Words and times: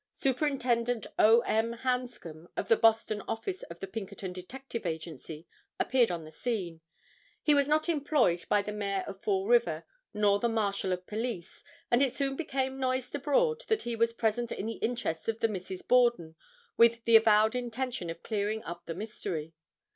Superintendent 0.13 1.05
O. 1.19 1.41
M. 1.41 1.73
Hanscom 1.73 2.49
of 2.57 2.69
the 2.69 2.75
Boston 2.75 3.21
office 3.27 3.61
of 3.61 3.81
the 3.81 3.85
Pinkerton 3.87 4.33
Detective 4.33 4.83
Agency 4.83 5.45
appeared 5.79 6.09
on 6.09 6.25
the 6.25 6.31
scene. 6.31 6.81
He 7.43 7.53
was 7.53 7.67
not 7.67 7.87
employed 7.87 8.47
by 8.49 8.63
the 8.63 8.71
Mayor 8.71 9.03
of 9.05 9.21
Fall 9.21 9.45
River 9.47 9.83
nor 10.11 10.39
the 10.39 10.49
Marshal 10.49 10.91
of 10.91 11.05
Police 11.05 11.63
and 11.91 12.01
it 12.01 12.15
soon 12.15 12.35
became 12.35 12.79
noised 12.79 13.13
abroad 13.13 13.61
that 13.67 13.83
he 13.83 13.95
was 13.95 14.11
present 14.11 14.51
in 14.51 14.65
the 14.65 14.77
interests 14.79 15.27
of 15.27 15.39
the 15.39 15.47
Misses 15.47 15.83
Borden 15.83 16.35
with 16.77 17.05
the 17.05 17.15
avowed 17.15 17.53
intention 17.53 18.09
of 18.09 18.23
clearing 18.23 18.63
up 18.63 18.87
the 18.87 18.95
mystery. 18.95 19.53